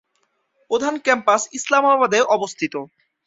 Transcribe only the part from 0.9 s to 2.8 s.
Campus ইসলামাবাদে অবস্থিত।